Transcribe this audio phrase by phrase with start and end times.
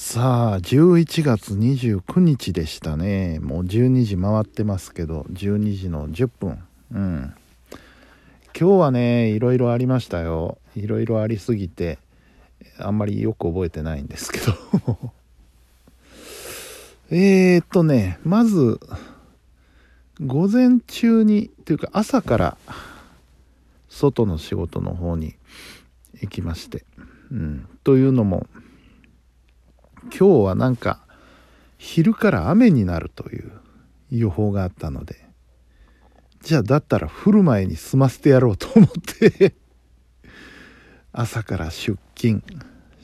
[0.00, 3.40] さあ11月29日でしたね。
[3.40, 6.62] もう12時回ってますけど12時の10分。
[6.92, 7.34] うん。
[8.58, 10.58] 今日はねいろいろありましたよ。
[10.76, 11.98] いろいろありすぎて
[12.78, 15.12] あんまりよく覚えてないんですけど。
[17.10, 18.78] えーっとねまず
[20.24, 22.56] 午前中にというか朝から
[23.88, 25.34] 外の仕事の方に
[26.22, 26.84] 行きまして。
[27.32, 27.66] うん。
[27.82, 28.46] というのも
[30.04, 31.00] 今日はなんか
[31.78, 33.52] 昼から雨になるという
[34.10, 35.28] 予報があったので
[36.42, 39.54] じゃあだったら降る前に済ませてやろうと思って
[41.12, 42.42] 朝から出勤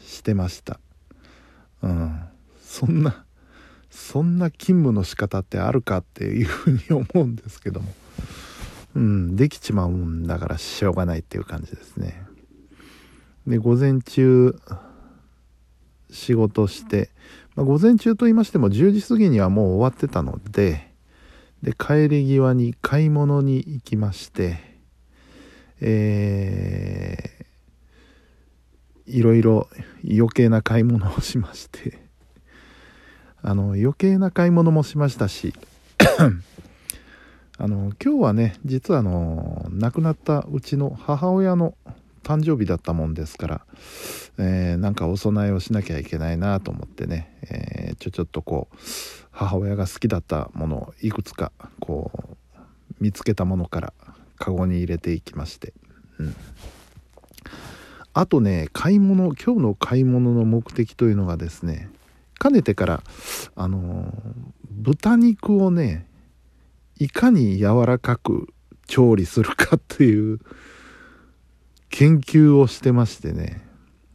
[0.05, 0.79] してました。
[1.83, 2.21] うん。
[2.63, 3.25] そんな
[3.91, 7.93] そんな勤務の仕方ってあるかっていうふうに思うんですけども。
[8.95, 9.37] うん。
[9.37, 12.25] できちまうんだからしょうがないっていう感じですね。
[13.47, 14.59] で午前中
[16.15, 17.11] 仕事して、
[17.57, 20.91] まあ、午前中と言いましても10時過ぎにはもう終わってたので
[21.63, 24.75] で帰り際に買い物に行きまして
[25.81, 29.69] えー、いろいろ
[30.05, 31.99] 余計な買い物をしまして
[33.43, 35.53] あの余計な買い物もしましたし
[37.59, 41.75] あの今日はね実はあの亡くなったうちの母親の
[42.25, 43.67] 誕生日だったもんですから、
[44.39, 48.77] えー、なんかお供えをしなきゃいけないなと思ってね、えー、ちょちょっとこう
[49.31, 52.11] 母親が好きだったものをいくつかこ
[52.55, 52.57] う
[53.01, 53.93] 見つけたものから
[54.37, 55.73] カゴに入れていきまして、
[56.19, 56.37] うん、
[58.13, 61.89] あとね買い物今日の買い物の目的というのがですね
[62.39, 63.03] かねてから
[63.55, 64.13] あのー、
[64.69, 66.09] 豚肉をね
[66.99, 68.49] いかに柔らかく
[68.87, 70.41] 調理するかっていう
[71.89, 73.63] 研究をしてましてね。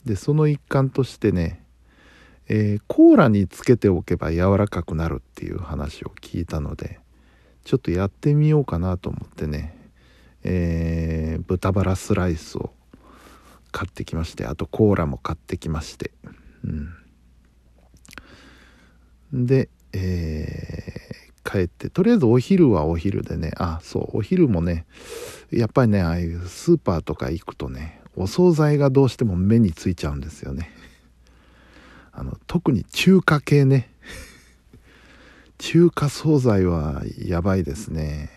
[0.05, 1.63] でその一環としてね、
[2.47, 6.99] えー、コーラにつけておけば柔らかくなるっていう話を聞いたので
[7.63, 9.77] ちょっとやってみようかなと思ってね、
[10.43, 12.73] えー、豚バラスライスを
[13.71, 16.11] 買ってきましてあとコーラも買ってきまして、
[19.31, 24.85] うん、で、えー、帰ってとりあえずお昼はお昼でねあそうお昼もね
[25.51, 30.71] やっぱりねああいうスーパーとか行くとねお惣菜がどうしても目についちゃうんですよね。
[32.11, 33.89] あの特に中華系ね。
[35.57, 38.29] 中華惣菜はやばいですね。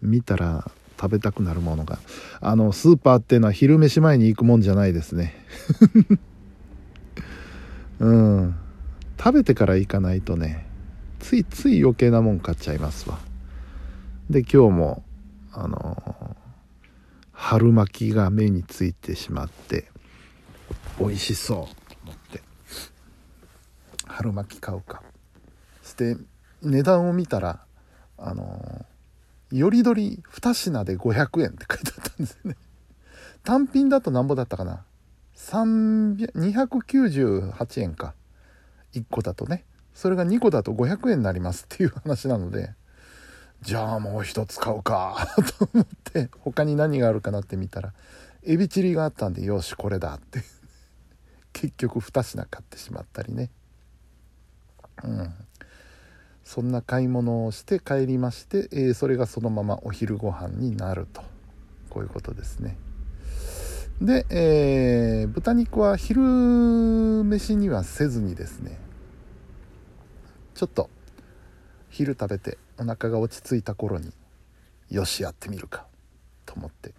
[0.00, 0.70] 見たら
[1.00, 1.98] 食べたくなるものが。
[2.40, 5.34] あのスーパーっていうのは昼飯前に行くもんじゃないですね。
[8.00, 8.54] うん。
[9.18, 10.66] 食べてから行かないとね
[11.20, 13.18] ついつい余計なもん買っちゃいますわ。
[14.28, 15.04] で今日も
[15.52, 16.36] あの
[17.44, 19.90] 春巻きが目についてしまって
[20.98, 21.64] 美味しそうと
[22.04, 22.40] 思って。
[24.06, 25.02] 春巻き買うか。
[25.82, 26.16] して
[26.62, 27.64] 値段を見たら
[28.16, 28.86] あの
[29.50, 32.56] よりどり2品で500円って書いてあったんですよね。
[33.42, 34.84] 単品だとなんぼだったかな
[35.36, 38.14] ？298円か。
[38.94, 39.64] 1個だとね。
[39.94, 42.72] それが2個だと500円になりますっていう話なので
[43.62, 45.28] じゃあもう一つ買うか。
[45.58, 47.92] と思って他に何があるかなって見たら
[48.42, 50.42] エビチリがあったんでよしこれだって。
[51.52, 53.50] 結局2品買ってしまったりね。
[55.04, 55.34] うん。
[56.44, 61.22] そんな買い物をして帰りまして、えー、それがそのままお昼ご飯になると。
[61.88, 62.76] こういうことですね。
[64.00, 68.76] で、えー、豚肉は昼飯にはせずにですね
[70.54, 70.90] ちょっと
[71.88, 74.12] 昼食べてお腹が落ち着いた頃に
[74.90, 75.86] よしやってみるか
[76.44, 76.92] と思って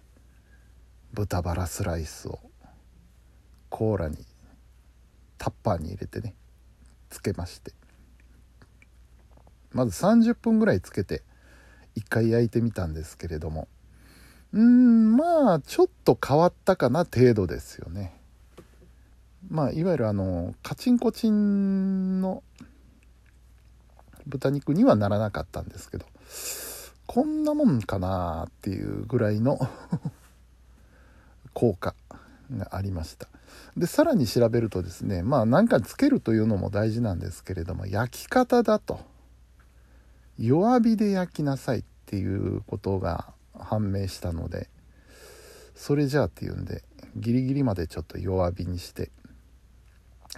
[1.12, 2.38] 豚バラスライスを
[3.68, 4.16] コーラに
[5.36, 6.34] タッパーに入れてね
[7.10, 7.72] つけまして
[9.72, 11.22] まず30分ぐらいつけて
[11.94, 13.68] 一回焼いてみたんですけれども
[14.54, 18.14] うんまあちょっと変わったかな程度ですよね。
[19.50, 22.44] まあいわゆるあのカチンコチンの
[24.26, 26.06] 豚肉にはならなかったんですけど
[27.06, 29.58] こんなもんかなっていうぐらいの
[31.52, 31.94] 効果
[32.56, 33.28] がありました。
[33.76, 39.00] でさらに調べるとですねまあ何かつけるというのも大事なんですけれども焼き方だと
[40.38, 44.68] 弱火で焼きなさいっていうことが判明したので
[45.74, 46.82] それじゃあっていうんで
[47.16, 49.10] ギリギリまでちょっと弱火にして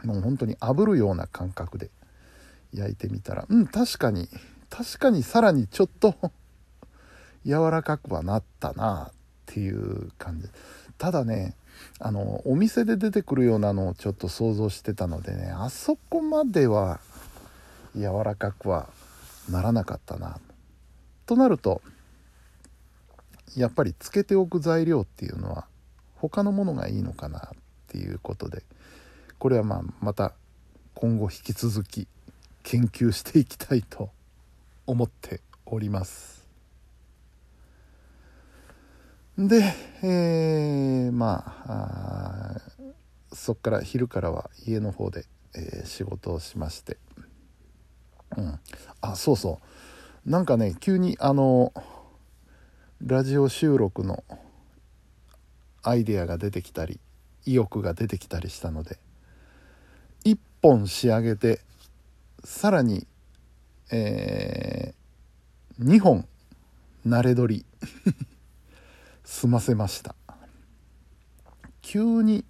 [0.05, 1.91] もう本当に炙るような感覚で
[2.77, 3.47] 焼いてみたら。
[3.49, 4.29] うん確かに。
[4.69, 6.15] 確かにさらにちょっと
[7.45, 9.13] 柔らかくはなったなっ
[9.47, 10.49] ていう感じ。
[10.99, 11.57] ただね
[11.99, 17.01] あのお店で出てくるようなのをちょっと想像してたのでねあそこまでは
[17.95, 18.89] 柔らかくは
[19.51, 20.39] ならなかったな。
[21.27, 21.83] となると
[23.57, 25.67] やっぱりつけておく材料っていうのは
[26.17, 27.43] 他のものがいいのかなっ
[27.89, 28.63] ていうことで
[29.39, 30.35] これはまあまた
[30.95, 32.09] 今後引き続き
[32.67, 34.11] 研究していきたいと
[34.87, 36.45] 思っております。
[39.39, 39.73] で、
[40.03, 42.61] えー、まあ
[43.33, 46.97] そっから昼からは家の方で、えー、仕事をしまして。
[48.37, 48.59] うん。
[49.01, 49.61] あそうそ
[50.27, 50.29] う。
[50.29, 51.73] なんかね急にあの
[53.01, 54.25] ラジオ収録の
[55.85, 56.99] アイデアが出てきたり
[57.45, 58.99] 意欲が出てきたりしたので
[60.25, 61.61] 1本仕上げて
[62.47, 63.09] さらに、
[63.91, 66.29] えー、2本
[67.05, 67.67] 慣れ撮り
[69.25, 70.15] 済ませました。
[71.83, 72.45] 急に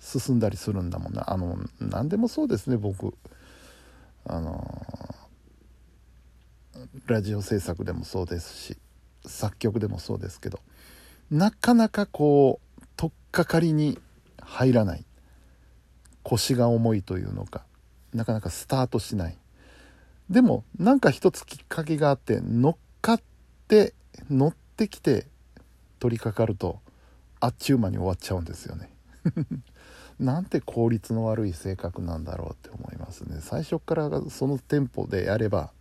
[0.00, 1.32] 進んだりするんだもんな。
[1.32, 3.16] あの何でもそうですね僕。
[4.24, 4.84] あの
[7.06, 8.76] ラジオ制作でもそうですし
[9.24, 10.58] 作曲でもそうですけど
[11.30, 14.00] なかなかこう取っかかりに
[14.40, 15.04] 入らない。
[16.24, 17.67] 腰が重いというのか
[18.14, 19.36] なかなかスタートしない。
[20.30, 23.22] でもなんか一つきっかけがあって乗っかっ
[23.66, 23.94] て
[24.30, 25.26] 乗ってきて
[25.98, 26.80] 取り掛かると
[27.40, 28.90] あっちゅう間に終わっちゃうんですよね。
[30.20, 33.38] なんて効率の悪い性格なんだろうって思いますね。
[33.40, 35.72] 最初からそのテンポでやれば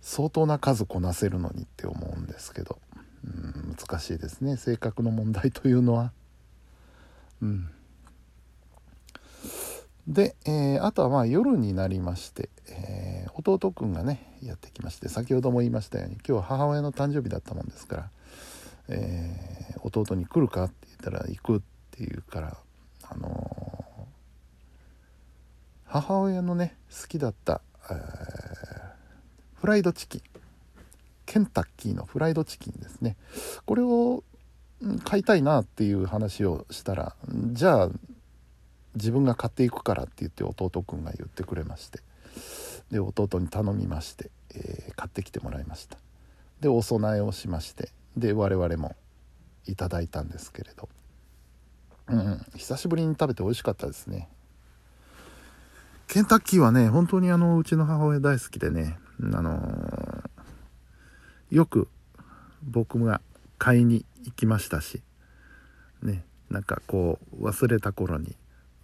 [0.00, 2.78] 相当な数こなせるのにって思うんですけど。
[3.24, 4.56] うん難しいですね。
[4.56, 6.12] 性格の問題というのは。
[7.42, 7.70] うん。
[10.08, 18.10] で、えー、あとはまあ夜になりまして、えー、弟くんがねやってきまして先ほども言いましたように今日母親の誕生日だったもんですから、
[18.88, 21.60] えー、弟に来るかって言ったら行くっ
[21.90, 22.56] ていうから
[23.10, 23.76] あの
[25.84, 27.60] 母親のね好きだった、
[27.90, 27.94] え
[29.54, 30.20] フライドチキン
[31.24, 33.16] ケンタッキーのフライドチキンですね。
[33.66, 34.22] これを
[35.04, 37.16] 買いたいなっていう話をしたら
[37.52, 37.90] じゃあ
[38.98, 42.00] 自分が買っていくからって言って弟くんが言ってくれまして。
[42.90, 45.98] で弟に頼みまして、えー、買ってきてもらいました。
[46.60, 47.90] でお供えをしまして。
[48.16, 48.96] で我々も
[49.66, 50.88] いただいたんですけれど。
[52.08, 54.28] うん久しぶりに食べて美味しかったですね。
[56.06, 58.98] ケンタッキーはね本当にあのうちの母親大好きでね。
[59.20, 61.88] あのー、よく
[62.62, 63.20] 僕が
[63.58, 65.02] 買いに行きましたし。
[66.02, 68.34] ねなんかこう忘れた頃に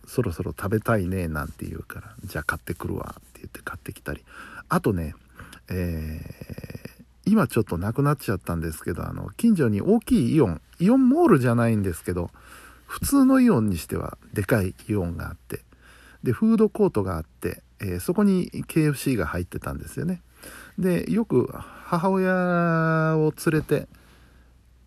[0.06, 4.24] そろそろ食べたいねなんて言うからじゃあ買ってくるわって言って買ってきたり。
[4.68, 5.14] あとね
[5.68, 12.30] えー、今ちょっとなくなっちゃったんですけどあの近所に大きいイオンイオンモールじゃないんですけど
[12.86, 15.60] 普通のイオンにしてはでかいイオンがあって
[16.22, 20.22] でフードコートがあって、えー、そこに KFC が入ってたんですよね。
[20.78, 23.88] でよく母親を連れて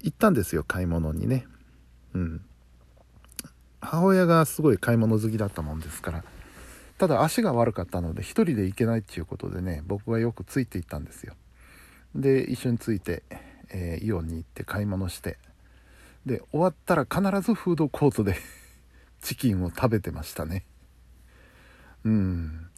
[0.01, 1.45] 行ったんですよ買い物にね。
[2.13, 2.41] うん。
[3.89, 6.23] 母親がすごい買い物好きだったもんですから
[6.97, 11.35] ただ足が悪かったので1人で行けないっていうことでね僕がよくついて行ったんですよ。
[12.13, 13.23] で一緒について、
[13.69, 15.37] えー、イオンに行って買い物して
[16.25, 18.35] で終わったら必ずフードコートで
[19.21, 20.65] チキンを食べてましたね。
[22.03, 22.69] うん。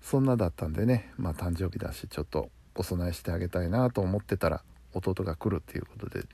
[0.00, 6.24] そんなだったんでねまあ誕生日だしちょっとお供えしてあげたいなと思ってたら弟が来るっていうことで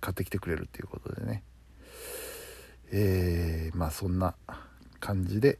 [0.00, 1.42] 買ってきてくれるっていうことでね。
[2.90, 4.34] えー、まあそんな
[5.00, 5.58] 感じで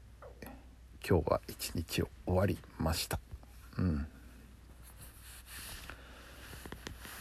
[1.06, 3.18] 今日は一日を終わりました。
[3.78, 4.06] うん。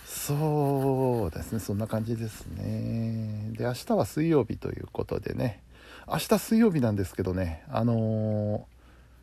[0.05, 3.51] そうですねそんな感じですね。
[3.53, 5.61] で明日は水曜日ということでね。
[6.07, 8.63] 明日水曜日なんですけどねあのー、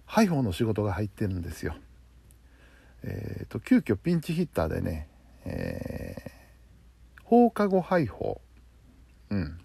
[0.07, 1.75] ハイフォーの仕事が入ってるんですよ。
[3.03, 5.09] えっ、ー、と急遽ピンチヒッターでね
[5.45, 8.39] えー、放課後ハイフォー
[9.31, 9.59] うん、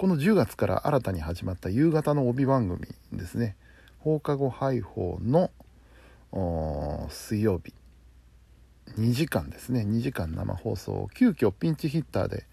[0.00, 3.54] この10月から新たに始まった夕方の帯番組ですね。
[3.98, 5.50] 放課後ハイホーの
[7.10, 7.74] 水曜日。
[8.96, 9.82] 2時間ですね。
[9.82, 12.46] 2時間生放送を急遽ピンチヒッターで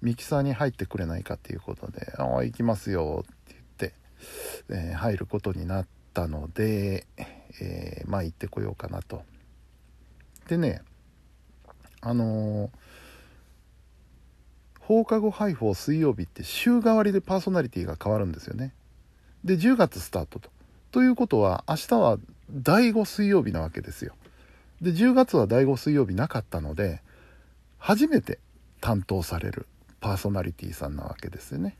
[0.00, 3.94] ミキサーに入ってくれないかっていうことで「ああ行きますよ」って言って、
[4.70, 7.06] えー、入ることになったので、
[7.60, 9.22] えー、まあ行ってこようかなと。
[10.48, 10.80] でね
[12.00, 12.85] あのー
[14.86, 18.72] 放課後配布水曜日って週替わりでパーソナリティが変わるんですよね。
[19.44, 20.48] で10月スタートと。
[20.92, 22.18] ということは明日は
[22.52, 24.14] 第5水曜日なわけですよ。
[24.80, 27.02] で10月は第5水曜日なかったので
[27.78, 28.38] 初めて
[28.80, 29.66] 担当される
[30.00, 31.76] パーソナリティさんなわけですよね。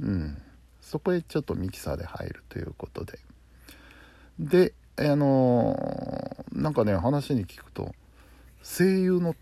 [0.00, 0.42] うん、
[0.80, 3.20] そこへちょっとミキサーで入るということで
[4.40, 7.94] であのー、なんかね話に聞くと
[8.64, 9.36] 声優の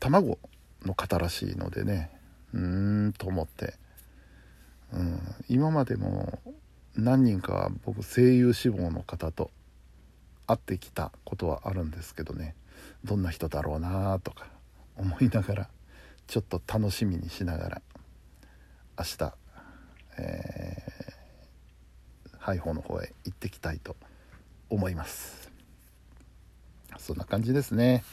[0.00, 0.38] 卵
[0.86, 2.13] の方らしいのでね
[2.54, 3.74] うーんと思って、
[4.92, 6.38] うん、今までも
[6.96, 9.50] 何人か僕声優志望の方と
[10.46, 12.54] 会ってきたことはあるんですけどね。
[13.04, 14.46] どんな人だろうなとか
[14.96, 15.68] 思いながら
[16.26, 17.82] ちょっと楽しみにしながら
[18.98, 19.34] 明日、
[20.18, 23.96] えー、ハイホーの方へ行ってきたいと
[24.70, 25.50] 思います。
[26.98, 28.04] そんな感じですね。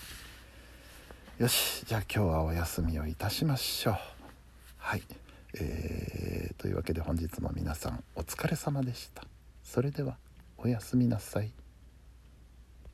[1.37, 4.20] よしじゃあ今日はお休みをいたしましょう。
[4.81, 5.03] はい。
[5.53, 9.23] えー、というわけで本日も皆さんお疲れ様でした。
[9.63, 10.17] それでは
[10.57, 11.51] おやすみなさい。